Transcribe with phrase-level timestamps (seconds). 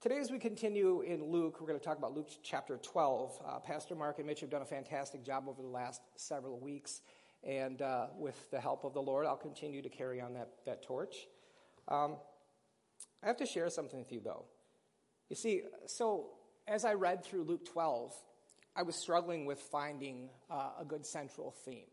[0.00, 3.38] Today, as we continue in Luke, we're going to talk about Luke chapter 12.
[3.46, 7.02] Uh, Pastor Mark and Mitch have done a fantastic job over the last several weeks,
[7.44, 10.82] and uh, with the help of the Lord, I'll continue to carry on that, that
[10.82, 11.28] torch.
[11.86, 12.16] Um,
[13.22, 14.46] I have to share something with you, though.
[15.28, 16.30] You see, so
[16.66, 18.14] as I read through Luke 12,
[18.74, 21.90] I was struggling with finding uh, a good central theme,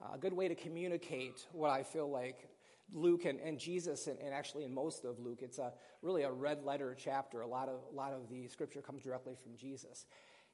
[0.00, 2.48] uh, a good way to communicate what I feel like
[2.92, 5.72] Luke and, and Jesus, and, and, actually in most of Luke, it's a,
[6.02, 7.40] really a red letter chapter.
[7.40, 10.06] A lot, of, a lot of the scripture comes directly from Jesus.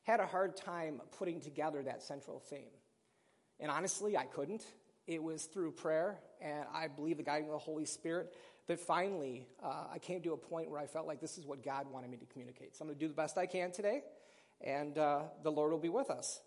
[0.02, 2.70] Had a hard time putting together that central theme.
[3.58, 4.64] And honestly, I couldn't.
[5.06, 8.32] It was through prayer, and I believe the guiding of the Holy Spirit
[8.68, 11.64] that finally uh, I came to a point where I felt like this is what
[11.64, 12.76] God wanted me to communicate.
[12.76, 14.02] So I'm going to do the best I can today,
[14.60, 16.40] and uh, the Lord will be with us.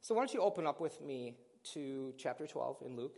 [0.00, 1.36] So why don't you open up with me
[1.74, 3.14] to chapter 12 in Luke?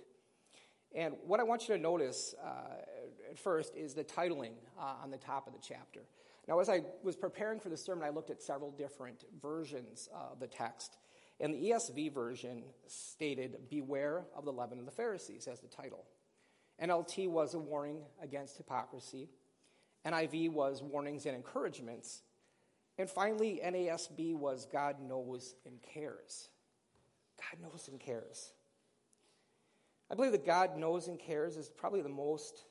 [0.94, 5.10] And what I want you to notice uh, at first is the titling uh, on
[5.10, 6.00] the top of the chapter.
[6.46, 10.40] Now, as I was preparing for the sermon, I looked at several different versions of
[10.40, 10.98] the text.
[11.40, 16.04] And the ESV version stated, Beware of the leaven of the Pharisees, as the title.
[16.82, 19.28] NLT was a warning against hypocrisy.
[20.06, 22.22] NIV was warnings and encouragements.
[22.98, 26.48] And finally, NASB was God knows and cares.
[27.38, 28.52] God knows and cares.
[30.10, 32.64] I believe that God knows and cares is probably the most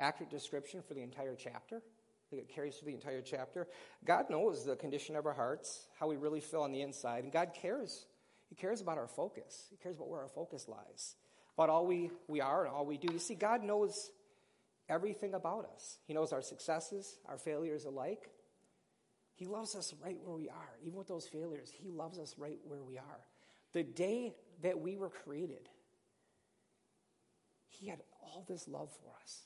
[0.00, 1.76] accurate description for the entire chapter.
[1.76, 3.68] I think it carries through the entire chapter.
[4.04, 7.32] God knows the condition of our hearts, how we really feel on the inside, and
[7.32, 8.06] God cares.
[8.48, 9.66] He cares about our focus.
[9.70, 11.14] He cares about where our focus lies,
[11.56, 13.12] about all we, we are and all we do.
[13.12, 14.10] You see, God knows
[14.88, 15.98] everything about us.
[16.06, 18.30] He knows our successes, our failures alike.
[19.36, 20.78] He loves us right where we are.
[20.82, 23.20] Even with those failures, He loves us right where we are.
[23.72, 25.68] The day that we were created,
[27.78, 29.42] he had all this love for us.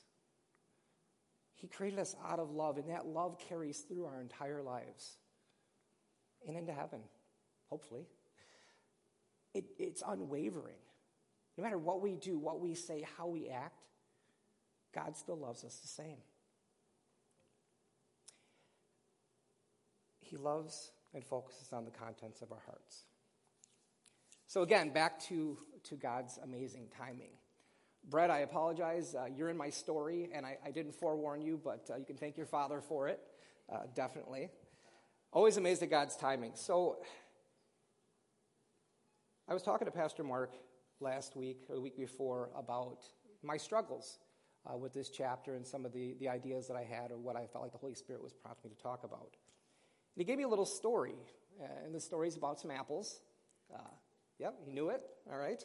[1.55, 5.17] He created us out of love, and that love carries through our entire lives
[6.47, 7.01] and into heaven,
[7.69, 8.07] hopefully.
[9.53, 10.79] It, it's unwavering.
[11.57, 13.83] No matter what we do, what we say, how we act,
[14.93, 16.17] God still loves us the same.
[20.19, 23.03] He loves and focuses on the contents of our hearts.
[24.47, 27.31] So, again, back to, to God's amazing timing.
[28.09, 29.15] Brett, I apologize.
[29.15, 32.17] Uh, you're in my story, and I, I didn't forewarn you, but uh, you can
[32.17, 33.19] thank your father for it,
[33.71, 34.49] uh, definitely.
[35.31, 36.51] Always amazed at God's timing.
[36.55, 36.97] So,
[39.47, 40.53] I was talking to Pastor Mark
[40.99, 43.03] last week or the week before about
[43.43, 44.19] my struggles
[44.69, 47.35] uh, with this chapter and some of the, the ideas that I had or what
[47.35, 49.35] I felt like the Holy Spirit was prompting me to talk about.
[50.15, 51.15] And he gave me a little story,
[51.85, 53.21] and the story is about some apples.
[53.73, 53.79] Uh,
[54.37, 55.01] yep, he knew it,
[55.31, 55.63] all right.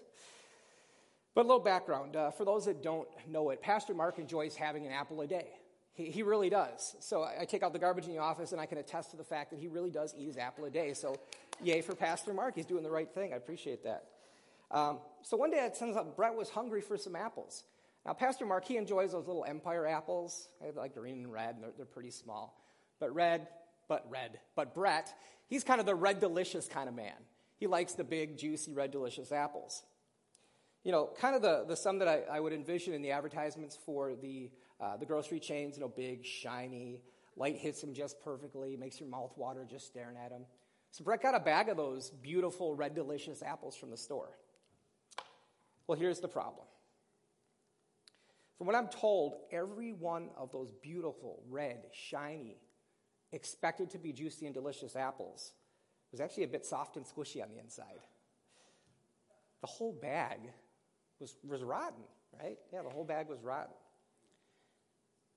[1.37, 4.87] But a little background uh, for those that don't know it, Pastor Mark enjoys having
[4.87, 5.49] an apple a day.
[5.93, 6.97] He, he really does.
[7.01, 9.19] So I, I take out the garbage in the office and I can attest to
[9.19, 10.95] the fact that he really does eat his apple a day.
[10.95, 11.15] So
[11.63, 12.55] yay for Pastor Mark.
[12.55, 13.35] He's doing the right thing.
[13.35, 14.05] I appreciate that.
[14.71, 17.65] Um, so one day it turns out Brett was hungry for some apples.
[18.07, 20.49] Now, Pastor Mark, he enjoys those little Empire apples.
[20.75, 22.59] Like green and red, and they're, they're pretty small.
[22.99, 23.47] But red,
[23.89, 24.41] but red.
[24.55, 25.13] But Brett,
[25.49, 27.13] he's kind of the red delicious kind of man.
[27.59, 29.83] He likes the big, juicy, red delicious apples
[30.87, 33.77] you know, kind of the, the sum that I, I would envision in the advertisements
[33.77, 37.03] for the, uh, the grocery chains, you know, big, shiny,
[37.35, 40.43] light hits them just perfectly, makes your mouth water just staring at them.
[40.93, 44.39] So Brett got a bag of those beautiful, red, delicious apples from the store.
[45.89, 46.69] Well, here's the problem.
[48.57, 52.59] From what I'm told, every one of those beautiful, red, shiny,
[53.33, 55.53] expected to be juicy and delicious apples
[56.13, 57.99] was actually a bit soft and squishy on the inside.
[59.63, 60.39] The whole bag
[61.21, 62.05] was, was rotten,
[62.41, 62.59] right?
[62.73, 63.75] Yeah, the whole bag was rotten.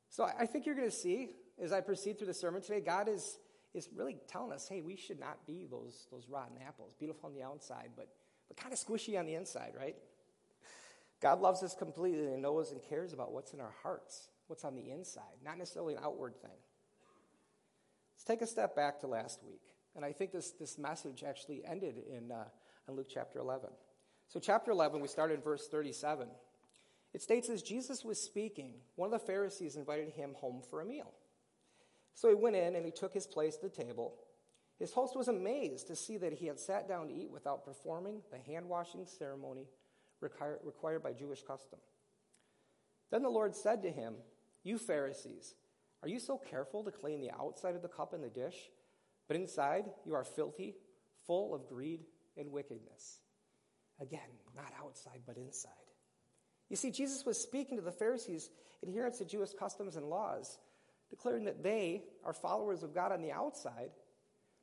[0.09, 1.29] So I think you're going to see
[1.61, 3.37] as I proceed through the sermon today, God is,
[3.73, 7.35] is really telling us, hey, we should not be those, those rotten apples, beautiful on
[7.35, 8.07] the outside, but,
[8.47, 9.95] but kind of squishy on the inside, right?
[11.21, 14.75] God loves us completely and knows and cares about what's in our hearts, what's on
[14.75, 16.51] the inside, not necessarily an outward thing.
[18.15, 19.61] Let's take a step back to last week.
[19.95, 22.45] And I think this, this message actually ended in, uh,
[22.87, 23.69] in Luke chapter 11.
[24.29, 26.27] So, chapter 11, we start in verse 37.
[27.13, 30.85] It states as Jesus was speaking, one of the Pharisees invited him home for a
[30.85, 31.11] meal.
[32.13, 34.13] So he went in and he took his place at the table.
[34.77, 38.21] His host was amazed to see that he had sat down to eat without performing
[38.31, 39.67] the hand washing ceremony
[40.21, 41.79] required by Jewish custom.
[43.09, 44.15] Then the Lord said to him,
[44.63, 45.55] You Pharisees,
[46.03, 48.69] are you so careful to clean the outside of the cup and the dish,
[49.27, 50.75] but inside you are filthy,
[51.25, 52.01] full of greed
[52.37, 53.21] and wickedness?
[54.01, 55.71] Again, not outside, but inside.
[56.69, 58.49] You see, Jesus was speaking to the Pharisees'
[58.83, 60.57] adherents to Jewish customs and laws
[61.09, 63.89] declaring that they are followers of God on the outside,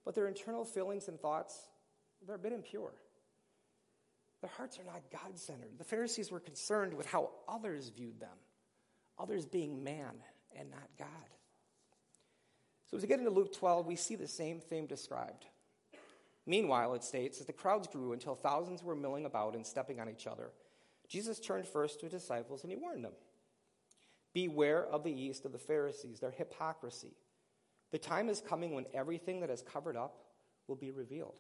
[0.05, 1.69] but their internal feelings and thoughts,
[2.25, 2.93] they're a bit impure.
[4.41, 5.79] Their hearts are not God centered.
[5.79, 8.37] The Pharisees were concerned with how others viewed them,
[9.19, 10.15] others being man
[10.57, 11.09] and not God.
[12.91, 15.47] So as we get into Luke 12, we see the same theme described.
[16.47, 20.09] Meanwhile, it states, that the crowds grew until thousands were milling about and stepping on
[20.09, 20.53] each other,
[21.09, 23.13] Jesus turned first to his disciples and he warned them
[24.33, 27.15] Beware of the yeast of the Pharisees, their hypocrisy.
[27.91, 30.19] The time is coming when everything that is covered up
[30.67, 31.37] will be revealed,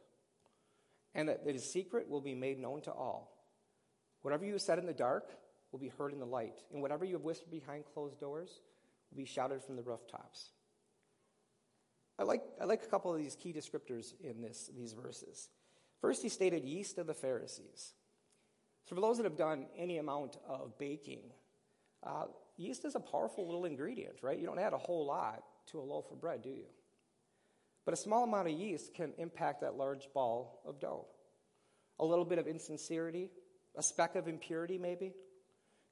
[1.14, 3.36] and that the secret will be made known to all.
[4.22, 5.28] Whatever you said in the dark
[5.72, 8.60] will be heard in the light, and whatever you have whispered behind closed doors
[9.10, 10.52] will be shouted from the rooftops.
[12.18, 15.48] I like, I like a couple of these key descriptors in this, these verses.
[16.00, 17.92] First, he stated yeast of the Pharisees.
[18.86, 21.32] So, for those that have done any amount of baking,
[22.02, 22.26] uh,
[22.56, 24.38] yeast is a powerful little ingredient, right?
[24.38, 25.42] You don't add a whole lot
[25.72, 26.66] to a loaf of bread, do you?
[27.84, 31.06] But a small amount of yeast can impact that large ball of dough.
[31.98, 33.30] A little bit of insincerity,
[33.76, 35.12] a speck of impurity, maybe,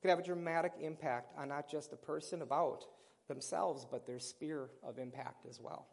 [0.00, 2.84] could have a dramatic impact on not just the person about
[3.28, 5.88] themselves, but their sphere of impact as well.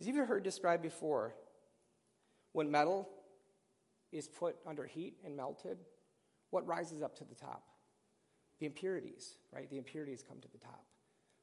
[0.00, 1.34] As you've heard described before,
[2.52, 3.08] when metal
[4.12, 5.78] is put under heat and melted,
[6.50, 7.64] what rises up to the top?
[8.60, 9.68] The impurities, right?
[9.68, 10.84] The impurities come to the top.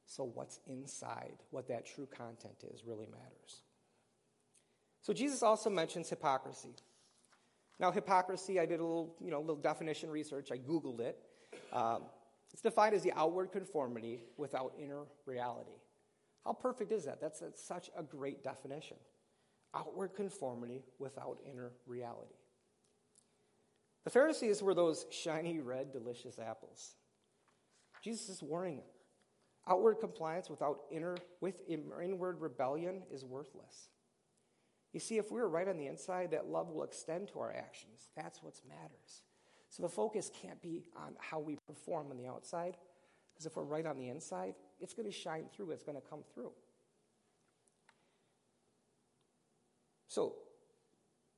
[0.06, 3.62] So, what's inside, what that true content is, really matters.
[5.00, 6.74] So, Jesus also mentions hypocrisy.
[7.80, 10.50] Now, hypocrisy, I did a little, you know, little definition research.
[10.52, 11.18] I Googled it.
[11.72, 12.02] Um,
[12.52, 15.72] it's defined as the outward conformity without inner reality.
[16.44, 17.20] How perfect is that?
[17.20, 18.98] That's, that's such a great definition.
[19.74, 22.34] Outward conformity without inner reality.
[24.04, 26.96] The Pharisees were those shiny, red, delicious apples.
[28.02, 28.86] Jesus is warning them.
[29.66, 33.88] Outward compliance without inner, with inward rebellion is worthless.
[34.92, 38.10] You see, if we're right on the inside, that love will extend to our actions.
[38.14, 39.22] That's what matters.
[39.70, 42.76] So the focus can't be on how we perform on the outside,
[43.32, 46.08] because if we're right on the inside, it's going to shine through, it's going to
[46.08, 46.52] come through.
[50.08, 50.34] So,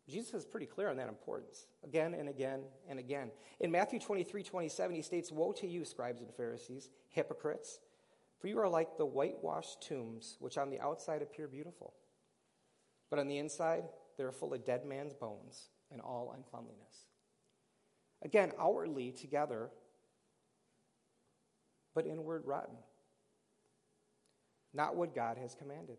[0.09, 3.31] Jesus is pretty clear on that importance again and again and again.
[3.59, 7.81] In Matthew 23 27, he states, Woe to you, scribes and Pharisees, hypocrites,
[8.39, 11.95] for you are like the whitewashed tombs, which on the outside appear beautiful,
[13.11, 13.85] but on the inside
[14.17, 17.07] they are full of dead man's bones and all uncleanliness.
[18.23, 19.71] Again, outwardly together,
[21.95, 22.77] but inward rotten.
[24.77, 25.97] Not what God has commanded.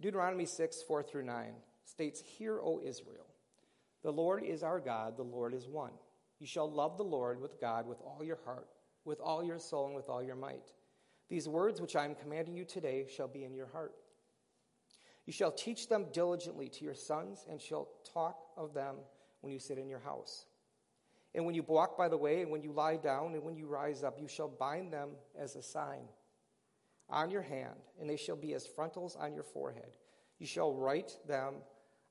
[0.00, 1.52] Deuteronomy 6, 4 through 9
[1.84, 3.26] states, Hear, O Israel,
[4.04, 5.90] the Lord is our God, the Lord is one.
[6.38, 8.68] You shall love the Lord with God with all your heart,
[9.04, 10.70] with all your soul, and with all your might.
[11.28, 13.92] These words which I am commanding you today shall be in your heart.
[15.26, 18.94] You shall teach them diligently to your sons, and shall talk of them
[19.40, 20.46] when you sit in your house.
[21.34, 23.66] And when you walk by the way, and when you lie down, and when you
[23.66, 26.06] rise up, you shall bind them as a sign
[27.10, 29.96] on your hand, and they shall be as frontals on your forehead.
[30.38, 31.54] You shall write them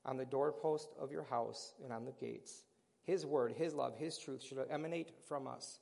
[0.04, 2.64] on the doorpost of your house and on the gates.
[3.02, 5.80] His word, His love, His truth should emanate from us,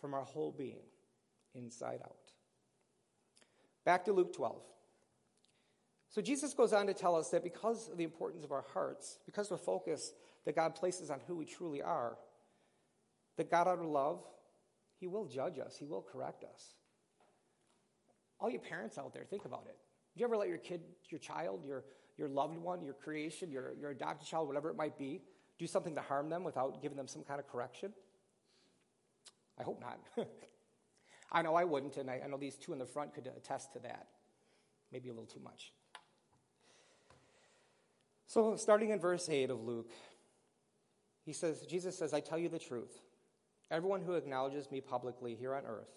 [0.00, 0.82] from our whole being,
[1.54, 2.32] inside out.
[3.84, 4.62] Back to Luke 12.
[6.08, 9.18] So Jesus goes on to tell us that because of the importance of our hearts,
[9.26, 10.12] because of the focus
[10.44, 12.16] that God places on who we truly are,
[13.36, 14.22] that God out of love,
[15.00, 16.74] He will judge us, He will correct us.
[18.40, 19.76] All you parents out there, think about it.
[20.14, 21.84] Do you ever let your kid, your child, your,
[22.16, 25.22] your loved one, your creation, your, your adopted child, whatever it might be,
[25.58, 27.92] do something to harm them without giving them some kind of correction?
[29.58, 29.98] I hope not.
[31.32, 33.72] I know I wouldn't, and I, I know these two in the front could attest
[33.72, 34.08] to that.
[34.92, 35.72] Maybe a little too much.
[38.26, 39.90] So, starting in verse 8 of Luke,
[41.24, 43.00] he says, Jesus says, I tell you the truth.
[43.70, 45.88] Everyone who acknowledges me publicly here on earth,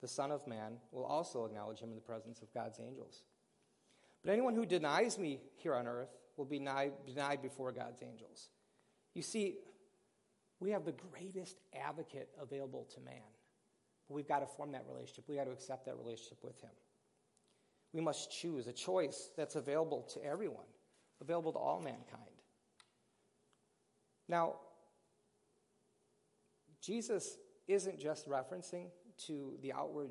[0.00, 3.24] the Son of Man, will also acknowledge him in the presence of God's angels.
[4.22, 8.50] But anyone who denies me here on earth will be denied, before God's angels.
[9.14, 9.56] You see,
[10.60, 13.22] we have the greatest advocate available to man.
[14.08, 15.24] But we've got to form that relationship.
[15.28, 16.70] We've got to accept that relationship with him.
[17.92, 20.66] We must choose a choice that's available to everyone,
[21.20, 22.22] available to all mankind.
[24.28, 24.56] Now,
[26.82, 27.38] Jesus
[27.68, 28.86] isn't just referencing
[29.26, 30.10] to the outward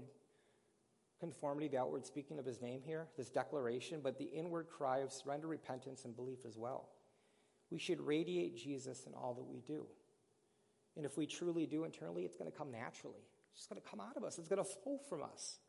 [1.20, 5.12] conformity, the outward speaking of his name here, this declaration, but the inward cry of
[5.12, 6.90] surrender, repentance, and belief as well.
[7.72, 9.86] We should radiate Jesus in all that we do.
[10.96, 13.24] And if we truly do internally, it's going to come naturally.
[13.52, 15.60] It's just going to come out of us, it's going to flow from us.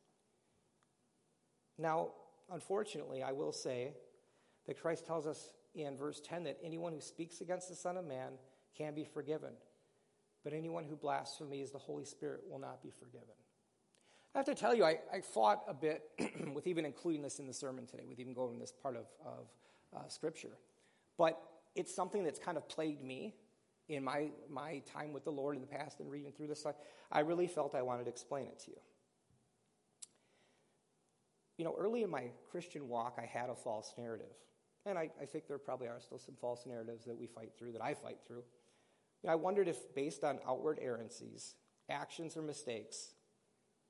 [1.79, 2.09] Now,
[2.51, 3.93] unfortunately, I will say
[4.67, 8.07] that Christ tells us in verse 10 that anyone who speaks against the Son of
[8.07, 8.33] Man
[8.77, 9.51] can be forgiven.
[10.47, 13.35] But anyone who blasphemies the Holy Spirit will not be forgiven.
[14.33, 16.03] I have to tell you, I, I fought a bit
[16.55, 19.07] with even including this in the sermon today, with even going in this part of,
[19.27, 19.49] of
[19.93, 20.57] uh, Scripture.
[21.19, 21.43] But
[21.75, 23.35] it's something that's kind of plagued me
[23.89, 26.65] in my, my time with the Lord in the past and reading through this.
[27.11, 28.79] I really felt I wanted to explain it to you.
[31.59, 34.37] You know, early in my Christian walk, I had a false narrative.
[34.85, 37.73] And I, I think there probably are still some false narratives that we fight through,
[37.73, 38.45] that I fight through.
[39.23, 41.55] You know, I wondered if, based on outward errancies,
[41.89, 43.13] actions, or mistakes,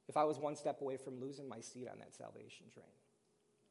[0.09, 2.87] if I was one step away from losing my seat on that salvation train.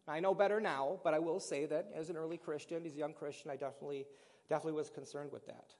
[0.08, 2.98] I know better now, but I will say that as an early Christian, as a
[2.98, 4.06] young Christian, I definitely,
[4.50, 5.74] definitely was concerned with that.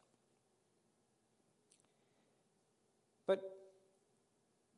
[3.28, 3.42] But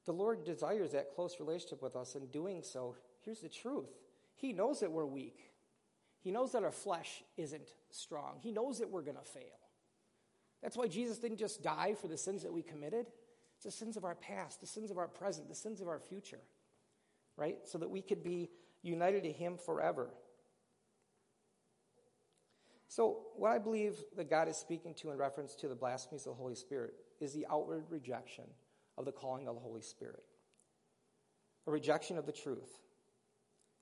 [0.06, 2.16] the Lord desires that close relationship with us.
[2.16, 3.89] and doing so, here's the truth
[4.36, 5.51] He knows that we're weak,
[6.20, 9.67] He knows that our flesh isn't strong, He knows that we're going to fail.
[10.62, 13.08] That's why Jesus didn't just die for the sins that we committed,
[13.56, 16.00] it's the sins of our past, the sins of our present, the sins of our
[16.00, 16.42] future,
[17.36, 17.58] right?
[17.66, 18.50] So that we could be
[18.84, 20.10] united to Him forever.
[22.88, 26.34] So, what I believe that God is speaking to in reference to the blasphemies of
[26.34, 28.46] the Holy Spirit is the outward rejection
[28.98, 30.24] of the calling of the Holy Spirit,
[31.66, 32.80] a rejection of the truth.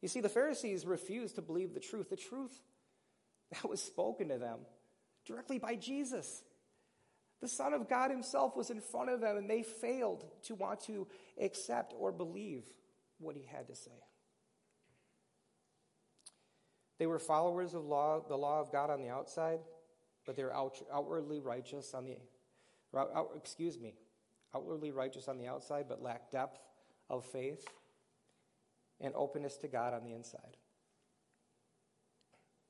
[0.01, 2.59] You see, the Pharisees refused to believe the truth, the truth
[3.51, 4.59] that was spoken to them
[5.25, 6.43] directly by Jesus.
[7.45, 10.79] The Son of God Himself was in front of them, and they failed to want
[10.85, 11.07] to
[11.39, 12.63] accept or believe
[13.19, 13.91] what He had to say.
[16.97, 19.59] They were followers of law, the law of God on the outside,
[20.25, 22.17] but they were out, outwardly righteous on the,
[22.97, 23.93] out, excuse me,
[24.55, 26.59] outwardly righteous on the outside, but lacked depth
[27.11, 27.63] of faith
[28.99, 30.57] and openness to God on the inside.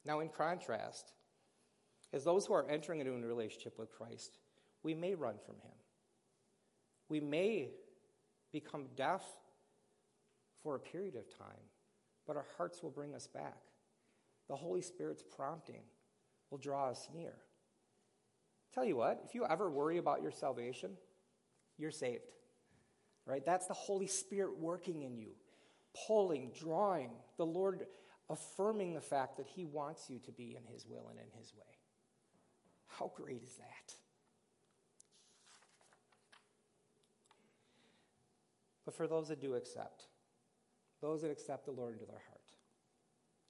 [0.03, 1.13] Now, in contrast,
[2.11, 4.37] as those who are entering into a relationship with Christ,
[4.85, 5.73] we may run from Him.
[7.09, 7.71] We may
[8.53, 9.23] become deaf
[10.61, 11.65] for a period of time,
[12.27, 13.57] but our hearts will bring us back.
[14.47, 15.81] The Holy Spirit's prompting
[16.51, 17.33] will draw us near.
[18.75, 20.91] Tell you what, if you ever worry about your salvation,
[21.79, 22.31] you're saved.
[23.25, 23.43] Right?
[23.43, 25.31] That's the Holy Spirit working in you,
[26.05, 27.87] pulling, drawing, the Lord
[28.29, 31.55] affirming the fact that He wants you to be in His will and in His
[31.55, 31.79] way.
[32.85, 33.95] How great is that?
[38.85, 40.05] But for those that do accept,
[41.01, 42.35] those that accept the Lord into their heart,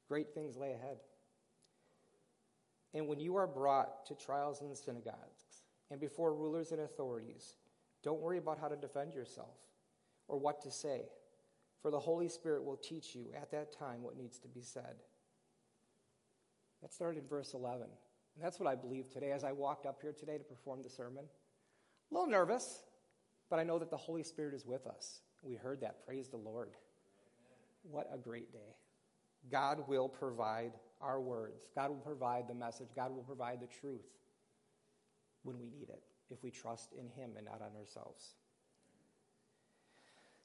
[0.07, 0.97] Great things lay ahead.
[2.93, 7.55] And when you are brought to trials in the synagogues and before rulers and authorities,
[8.03, 9.57] don't worry about how to defend yourself
[10.27, 11.01] or what to say,
[11.81, 14.95] for the Holy Spirit will teach you at that time what needs to be said.
[16.81, 17.81] That started in verse 11.
[17.81, 20.89] And that's what I believe today as I walked up here today to perform the
[20.89, 21.25] sermon.
[22.11, 22.83] A little nervous,
[23.49, 25.21] but I know that the Holy Spirit is with us.
[25.45, 26.05] We heard that.
[26.05, 26.69] Praise the Lord.
[27.83, 28.75] What a great day.
[29.51, 31.67] God will provide our words.
[31.75, 32.87] God will provide the message.
[32.95, 34.07] God will provide the truth
[35.43, 38.33] when we need it, if we trust in Him and not on ourselves.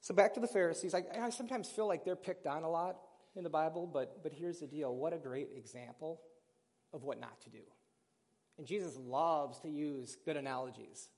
[0.01, 0.93] So, back to the Pharisees.
[0.93, 2.97] I, I sometimes feel like they're picked on a lot
[3.35, 6.21] in the Bible, but, but here's the deal what a great example
[6.93, 7.63] of what not to do.
[8.57, 11.09] And Jesus loves to use good analogies,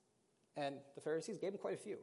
[0.55, 1.97] and the Pharisees gave him quite a few.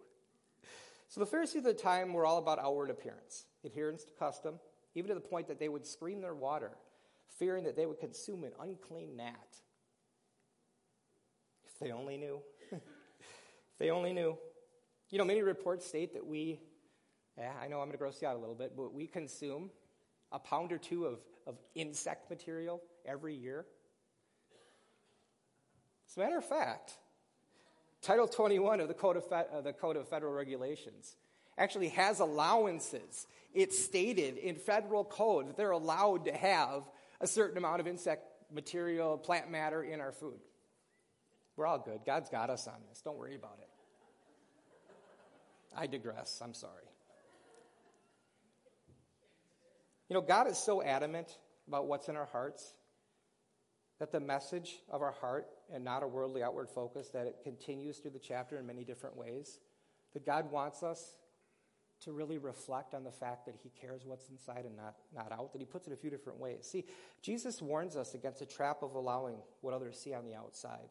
[1.10, 4.60] So, the Pharisees at the time were all about outward appearance, adherence to custom,
[4.94, 6.70] even to the point that they would scream their water,
[7.36, 9.56] fearing that they would consume an unclean gnat.
[11.66, 12.38] If they only knew.
[12.70, 12.80] if
[13.80, 14.38] they only knew.
[15.10, 16.60] You know, many reports state that we,
[17.36, 19.70] yeah, I know I'm going to gross you out a little bit, but we consume
[20.30, 23.66] a pound or two of, of insect material every year.
[26.08, 26.98] As a matter of fact,
[28.02, 31.16] Title 21 of the Code of, Fe- the Code of Federal Regulations
[31.58, 33.26] actually has allowances.
[33.52, 36.84] It's stated in federal code that they're allowed to have
[37.20, 40.40] a certain amount of insect material, plant matter in our food.
[41.56, 42.00] We're all good.
[42.06, 43.02] God's got us on this.
[43.02, 43.68] Don't worry about it.
[45.76, 46.40] I digress.
[46.42, 46.84] I'm sorry.
[50.08, 51.38] You know, God is so adamant
[51.68, 52.74] about what's in our hearts
[54.00, 57.98] that the message of our heart and not a worldly outward focus that it continues
[57.98, 59.60] through the chapter in many different ways
[60.12, 61.14] that god wants us
[62.00, 65.52] to really reflect on the fact that he cares what's inside and not, not out,
[65.52, 66.66] that he puts it a few different ways.
[66.66, 66.86] See,
[67.20, 70.88] Jesus warns us against the trap of allowing what others see on the outside,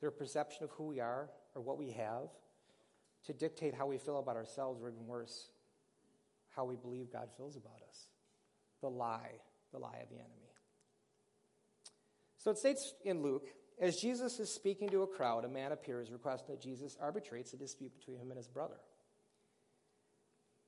[0.00, 2.28] their perception of who we are or what we have,
[3.24, 5.48] to dictate how we feel about ourselves, or even worse,
[6.54, 8.06] how we believe God feels about us.
[8.82, 9.40] The lie,
[9.72, 10.45] the lie of the enemy.
[12.46, 13.48] So it states in Luke
[13.82, 17.56] as Jesus is speaking to a crowd, a man appears requesting that Jesus arbitrates a
[17.56, 18.76] dispute between him and his brother.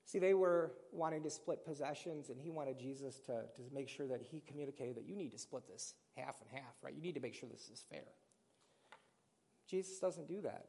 [0.05, 4.09] See, they were wanting to split possessions, and he wanted Jesus to, to make sure
[4.09, 6.95] that he communicated that you need to split this half and half, right?
[6.97, 8.09] You need to make sure this is fair.
[9.71, 10.67] Jesus doesn't do that.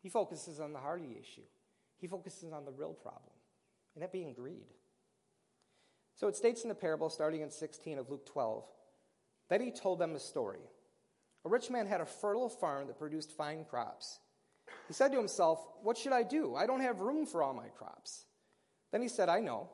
[0.00, 1.44] He focuses on the heart of the issue,
[1.98, 3.34] he focuses on the real problem,
[3.94, 4.72] and that being greed.
[6.14, 8.64] So it states in the parable, starting in 16 of Luke 12,
[9.50, 10.60] that he told them a story.
[11.44, 14.18] A rich man had a fertile farm that produced fine crops.
[14.86, 16.54] He said to himself, What should I do?
[16.54, 18.24] I don't have room for all my crops.
[18.92, 19.70] Then he said, I know.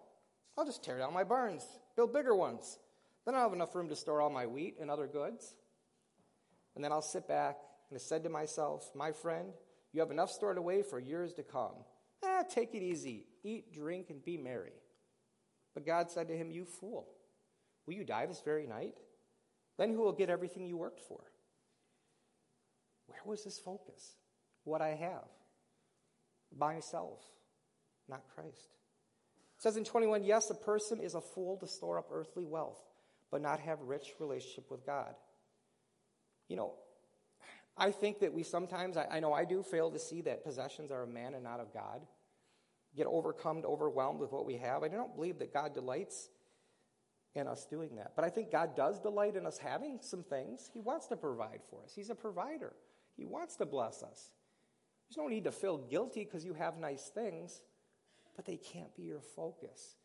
[0.57, 1.65] I'll just tear down my barns,
[1.97, 2.79] build bigger ones.
[3.25, 5.55] Then I'll have enough room to store all my wheat and other goods.
[6.75, 7.57] And then I'll sit back
[7.91, 9.53] and I said to myself, My friend,
[9.93, 11.75] you have enough stored away for years to come.
[12.25, 13.27] Ah, take it easy.
[13.43, 14.73] Eat, drink, and be merry.
[15.75, 17.09] But God said to him, You fool,
[17.87, 18.95] will you die this very night?
[19.77, 21.21] Then who will get everything you worked for?
[23.07, 24.15] Where was his focus?
[24.65, 25.29] What I have.
[26.57, 27.21] Myself,
[28.09, 28.77] not Christ.
[29.57, 32.81] It says in 21 Yes, a person is a fool to store up earthly wealth,
[33.31, 35.15] but not have rich relationship with God.
[36.49, 36.75] You know,
[37.77, 40.93] I think that we sometimes, I, I know I do, fail to see that possessions
[40.93, 42.03] are of man and not of God.
[42.97, 44.85] Get overcome, overwhelmed with what we have.
[44.85, 46.29] I don't believe that God delights
[47.35, 48.13] in us doing that.
[48.15, 50.71] But I think God does delight in us having some things.
[50.73, 52.73] He wants to provide for us, He's a provider.
[53.17, 54.33] He wants to bless us.
[55.09, 57.61] There's no need to feel guilty because you have nice things
[58.37, 59.97] but they can't be your focus.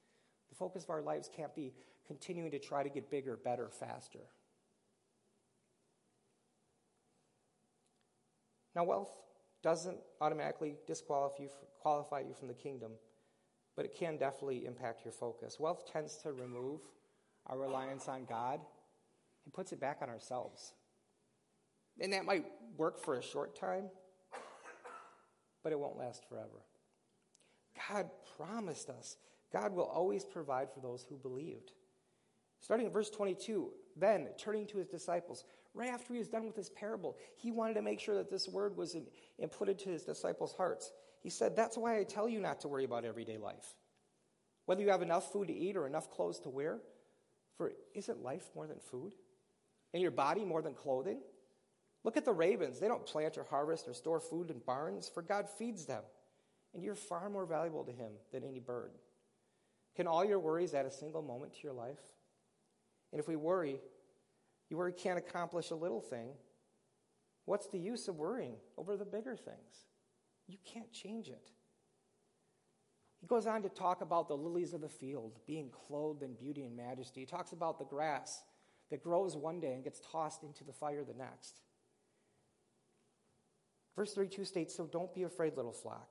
[0.50, 1.74] The focus of our lives can't be
[2.06, 4.20] continuing to try to get bigger, better, faster.
[8.76, 9.12] Now, wealth
[9.62, 11.50] doesn't automatically disqualify you,
[11.82, 12.92] qualify you from the kingdom,
[13.76, 15.60] but it can definitely impact your focus.
[15.60, 16.82] Wealth tends to remove
[17.50, 18.60] our reliance on God
[19.46, 20.74] and puts it back on ourselves.
[22.00, 22.46] And that might
[22.78, 23.86] work for a short time,
[25.64, 26.64] but it won't last forever.
[27.90, 29.18] God promised us.
[29.52, 31.72] God will always provide for those who believed.
[32.62, 35.44] Starting at verse 22, then turning to his disciples,
[35.74, 38.48] right after he was done with his parable, he wanted to make sure that this
[38.48, 39.06] word was in,
[39.50, 40.92] put into his disciples' hearts.
[41.22, 43.76] He said, That's why I tell you not to worry about everyday life.
[44.66, 46.80] Whether you have enough food to eat or enough clothes to wear,
[47.60, 49.14] for isn't life more than food?
[49.94, 51.20] And your body more than clothing?
[52.04, 52.80] Look at the ravens.
[52.80, 56.02] They don't plant or harvest or store food in barns, for God feeds them
[56.74, 58.92] and you're far more valuable to Him than any bird.
[59.96, 62.00] Can all your worries add a single moment to your life?
[63.12, 63.80] And if we worry,
[64.70, 66.30] you worry can't accomplish a little thing.
[67.46, 69.88] What's the use of worrying over the bigger things?
[70.48, 71.50] You can't change it.
[73.20, 76.64] He goes on to talk about the lilies of the field being clothed in beauty
[76.64, 77.22] and majesty.
[77.22, 78.44] He talks about the grass
[78.90, 81.62] that grows one day and gets tossed into the fire the next.
[83.96, 86.08] Verse 32 states So don't be afraid, little flock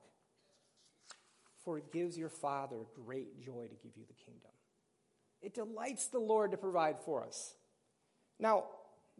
[1.63, 4.51] for it gives your Father great joy to give you the kingdom.
[5.41, 7.53] It delights the Lord to provide for us.
[8.39, 8.65] Now,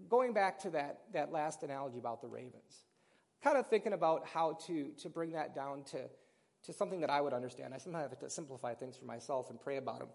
[0.10, 2.86] going back to that, that last analogy about the ravens,
[3.43, 5.99] kind of thinking about how to, to bring that down to,
[6.65, 7.74] to something that I would understand.
[7.74, 10.10] I sometimes have to simplify things for myself and pray about them.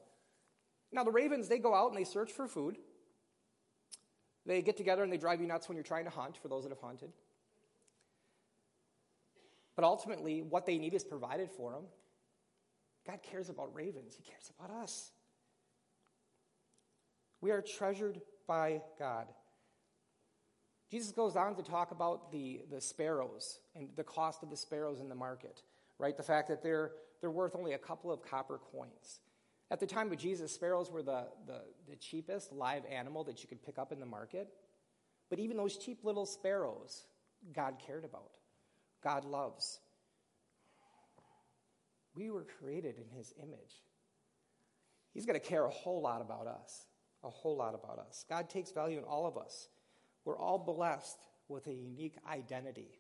[0.92, 2.76] Now, the ravens, they go out and they search for food.
[4.46, 6.64] They get together and they drive you nuts when you're trying to hunt, for those
[6.64, 7.10] that have hunted.
[9.74, 11.84] But ultimately, what they need is provided for them.
[13.06, 15.10] God cares about ravens, He cares about us.
[17.40, 19.26] We are treasured by God.
[20.90, 25.00] Jesus goes on to talk about the, the sparrows and the cost of the sparrows
[25.00, 25.62] in the market,
[25.98, 26.16] right?
[26.16, 29.20] The fact that they're, they're worth only a couple of copper coins.
[29.70, 33.48] At the time of Jesus, sparrows were the, the, the cheapest live animal that you
[33.48, 34.48] could pick up in the market.
[35.30, 37.06] But even those cheap little sparrows,
[37.52, 38.36] God cared about,
[39.02, 39.80] God loves.
[42.14, 43.82] We were created in his image.
[45.12, 46.86] He's going to care a whole lot about us,
[47.22, 48.24] a whole lot about us.
[48.28, 49.68] God takes value in all of us.
[50.24, 52.98] We're all blessed with a unique identity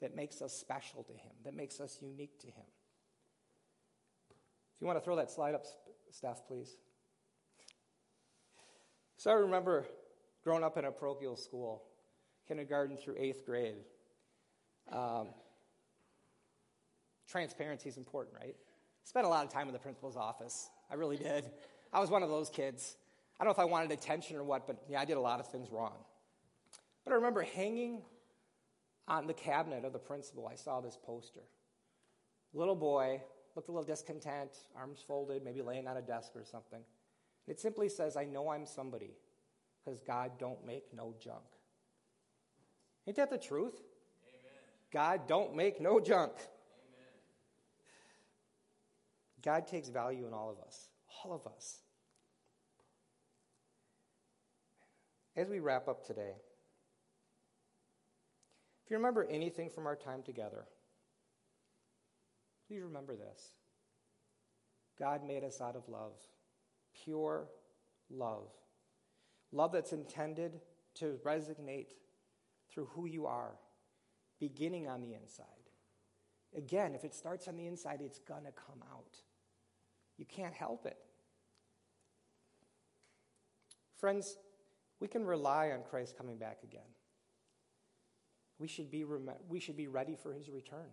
[0.00, 2.64] that makes us special to him, that makes us unique to him.
[4.74, 5.66] If you want to throw that slide up,
[6.10, 6.76] staff, please.
[9.16, 9.86] So I remember
[10.42, 11.82] growing up in a parochial school,
[12.48, 13.76] kindergarten through eighth grade.
[14.90, 15.28] Um,
[17.28, 18.56] transparency is important, right?
[19.04, 20.70] Spent a lot of time in the principal's office.
[20.90, 21.50] I really did.
[21.92, 22.96] I was one of those kids.
[23.38, 25.40] I don't know if I wanted attention or what, but yeah, I did a lot
[25.40, 25.96] of things wrong.
[27.04, 28.02] But I remember hanging
[29.10, 31.40] on the cabinet of the principal, I saw this poster.
[32.54, 33.20] Little boy,
[33.56, 36.80] looked a little discontent, arms folded, maybe laying on a desk or something.
[37.48, 39.10] It simply says, I know I'm somebody
[39.84, 41.42] because God don't make no junk.
[43.06, 43.74] Ain't that the truth?
[43.74, 44.52] Amen.
[44.92, 46.32] God don't make no junk.
[46.32, 46.46] Amen.
[49.42, 50.88] God takes value in all of us,
[51.24, 51.80] all of us.
[55.36, 56.34] As we wrap up today,
[58.90, 60.64] if you remember anything from our time together,
[62.66, 63.50] please remember this.
[64.98, 66.14] God made us out of love,
[67.04, 67.46] pure
[68.10, 68.48] love.
[69.52, 70.60] Love that's intended
[70.96, 71.90] to resonate
[72.68, 73.52] through who you are,
[74.40, 75.46] beginning on the inside.
[76.56, 79.18] Again, if it starts on the inside, it's going to come out.
[80.18, 80.98] You can't help it.
[84.00, 84.36] Friends,
[84.98, 86.82] we can rely on Christ coming back again.
[88.60, 90.90] We should be, rem- we should be ready for his return.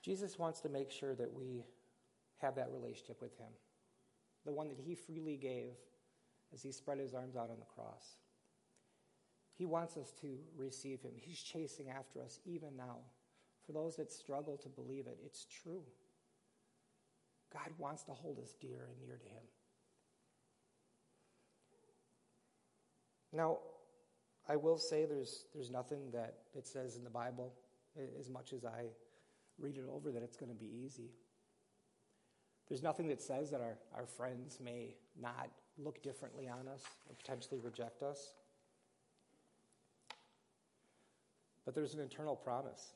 [0.00, 1.64] Jesus wants to make sure that we
[2.38, 3.50] have that relationship with him,
[4.44, 5.72] the one that he freely gave
[6.54, 8.18] as he spread his arms out on the cross.
[9.58, 11.12] He wants us to receive him.
[11.16, 12.98] He's chasing after us even now.
[13.66, 15.82] For those that struggle to believe it, it's true.
[17.52, 19.42] God wants to hold us dear and near to him.
[23.32, 23.58] Now,
[24.48, 27.52] I will say there's, there's nothing that it says in the Bible,
[28.18, 28.84] as much as I
[29.58, 31.10] read it over, that it's going to be easy.
[32.68, 37.14] There's nothing that says that our, our friends may not look differently on us or
[37.14, 38.34] potentially reject us.
[41.64, 42.94] But there's an internal promise.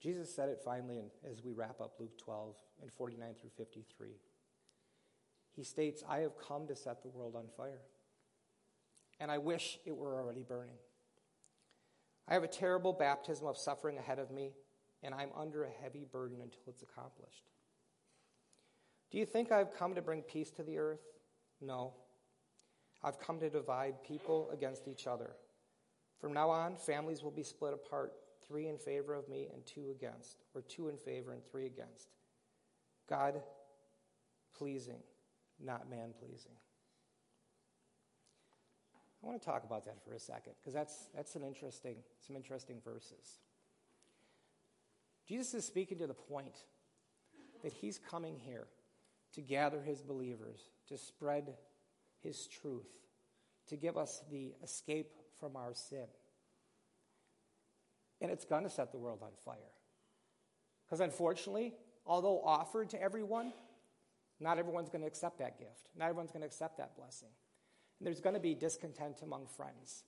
[0.00, 4.08] Jesus said it finally in, as we wrap up Luke 12 and 49 through 53.
[5.56, 7.80] He states, I have come to set the world on fire,
[9.20, 10.78] and I wish it were already burning.
[12.28, 14.52] I have a terrible baptism of suffering ahead of me,
[15.02, 17.50] and I'm under a heavy burden until it's accomplished.
[19.10, 21.02] Do you think I've come to bring peace to the earth?
[21.60, 21.94] No.
[23.02, 25.36] I've come to divide people against each other.
[26.18, 28.12] From now on, families will be split apart
[28.46, 32.08] three in favor of me and two against, or two in favor and three against.
[33.08, 33.42] God
[34.56, 35.02] pleasing
[35.60, 36.52] not man pleasing.
[39.24, 42.36] I want to talk about that for a second because that's, that's an interesting, some
[42.36, 43.38] interesting verses.
[45.26, 46.56] Jesus is speaking to the point
[47.62, 48.66] that he's coming here
[49.32, 51.54] to gather his believers, to spread
[52.22, 52.90] his truth,
[53.68, 56.06] to give us the escape from our sin.
[58.20, 59.56] And it's going to set the world on fire.
[60.84, 61.72] Because unfortunately,
[62.04, 63.54] although offered to everyone,
[64.38, 65.88] not everyone's going to accept that gift.
[65.96, 67.30] Not everyone's going to accept that blessing.
[68.04, 70.04] There's going to be discontent among friends,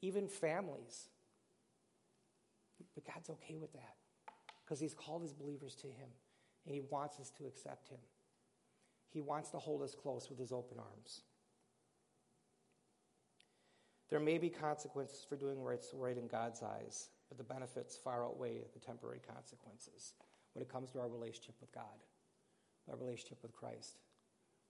[0.00, 1.08] even families.
[2.94, 3.96] But God's okay with that
[4.64, 6.08] because He's called His believers to Him
[6.64, 7.98] and He wants us to accept Him.
[9.10, 11.22] He wants to hold us close with His open arms.
[14.08, 18.24] There may be consequences for doing what's right in God's eyes, but the benefits far
[18.24, 20.12] outweigh the temporary consequences
[20.52, 21.98] when it comes to our relationship with God
[22.90, 23.98] our relationship with Christ.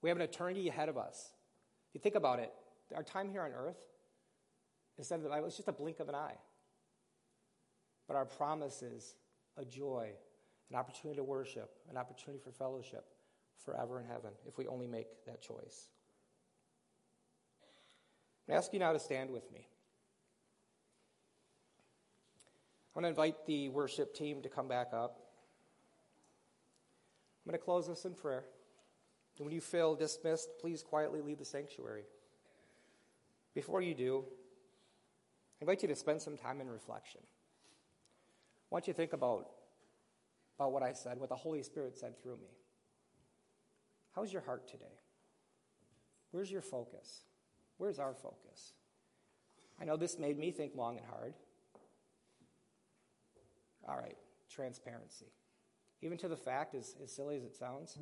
[0.02, 1.32] We have an eternity ahead of us.
[1.88, 2.52] If you think about it,
[2.94, 3.78] our time here on earth,
[4.98, 6.36] of it's just a blink of an eye.
[8.06, 9.14] But our promise is
[9.56, 10.10] a joy,
[10.70, 13.04] an opportunity to worship, an opportunity for fellowship
[13.64, 15.88] forever in heaven if we only make that choice.
[18.48, 19.66] I ask you now to stand with me.
[22.94, 25.18] I want to invite the worship team to come back up.
[27.44, 28.44] I'm going to close this in prayer.
[29.38, 32.04] And when you feel dismissed, please quietly leave the sanctuary.
[33.54, 34.24] Before you do,
[35.60, 37.20] I invite you to spend some time in reflection.
[37.22, 39.48] I want you to think about,
[40.58, 42.48] about what I said, what the Holy Spirit said through me.
[44.14, 45.00] How's your heart today?
[46.30, 47.24] Where's your focus?
[47.76, 48.72] Where's our focus?
[49.80, 51.34] I know this made me think long and hard.
[53.86, 54.16] All right,
[54.50, 55.26] transparency.
[56.02, 57.98] Even to the fact, as, as silly as it sounds,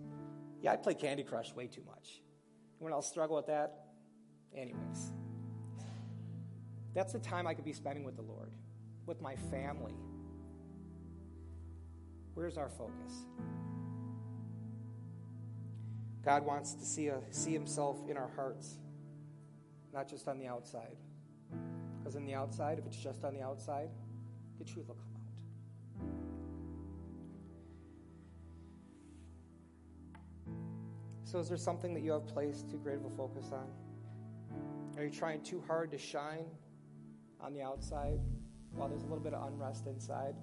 [0.62, 2.22] yeah, I play Candy Crush way too much.
[2.78, 3.86] Anyone else struggle with that?
[4.56, 5.12] Anyways,
[6.94, 8.50] that's the time I could be spending with the Lord,
[9.06, 9.94] with my family.
[12.34, 13.26] Where's our focus?
[16.24, 18.76] God wants to see, a, see Himself in our hearts,
[19.92, 20.96] not just on the outside.
[21.98, 23.88] Because on the outside, if it's just on the outside,
[24.58, 25.04] the truth will come.
[25.04, 25.20] Out.
[31.24, 33.68] So, is there something that you have placed too great of a focus on?
[34.98, 36.46] Are you trying too hard to shine
[37.42, 38.18] on the outside
[38.72, 40.34] while there's a little bit of unrest inside.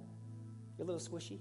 [0.77, 1.39] You're a little squishy.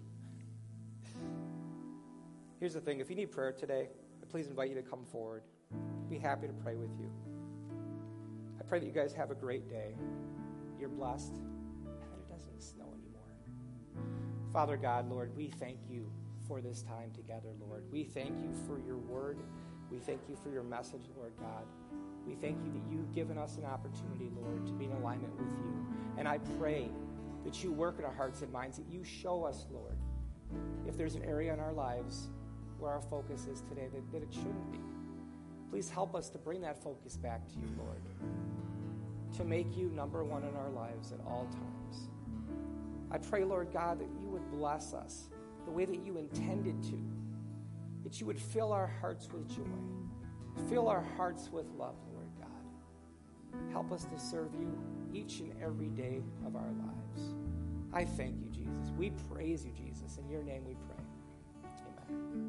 [2.61, 3.89] Here's the thing if you need prayer today,
[4.23, 5.43] I please invite you to come forward.
[6.09, 7.11] Be happy to pray with you.
[8.59, 9.95] I pray that you guys have a great day.
[10.79, 14.07] You're blessed, and it doesn't snow anymore.
[14.53, 16.11] Father God, Lord, we thank you
[16.47, 17.85] for this time together, Lord.
[17.91, 19.39] We thank you for your word.
[19.91, 21.65] We thank you for your message, Lord God.
[22.27, 25.49] We thank you that you've given us an opportunity, Lord, to be in alignment with
[25.59, 25.87] you.
[26.19, 26.89] And I pray
[27.45, 29.97] that you work in our hearts and minds, that you show us, Lord,
[30.87, 32.29] if there's an area in our lives
[32.79, 34.81] where our focus is today that, that it shouldn't be.
[35.71, 38.03] Please help us to bring that focus back to you, Lord,
[39.37, 42.09] to make you number one in our lives at all times.
[43.11, 45.29] I pray, Lord God, that you would bless us
[45.65, 46.99] the way that you intended to,
[48.05, 51.97] that you would fill our hearts with joy, fill our hearts with love.
[53.73, 54.73] Help us to serve you
[55.13, 57.35] each and every day of our lives.
[57.93, 58.93] I thank you, Jesus.
[58.97, 60.19] We praise you, Jesus.
[60.19, 61.05] In your name we pray.
[62.11, 62.46] Amen.